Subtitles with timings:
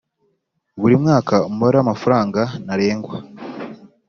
[0.79, 3.17] Buri mwaka umubare w amafaranga ntarengwa